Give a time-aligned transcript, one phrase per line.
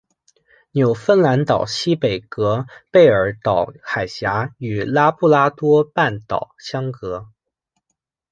[0.71, 7.27] 纽芬兰岛西北隔贝尔岛海峡与拉布拉多半岛相隔。